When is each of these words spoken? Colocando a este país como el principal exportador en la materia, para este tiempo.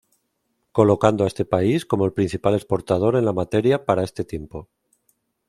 Colocando 0.77 1.21
a 1.23 1.27
este 1.29 1.45
país 1.45 1.85
como 1.85 2.05
el 2.05 2.13
principal 2.13 2.55
exportador 2.55 3.15
en 3.15 3.23
la 3.25 3.33
materia, 3.33 3.85
para 3.85 4.03
este 4.03 4.25
tiempo. 4.25 4.67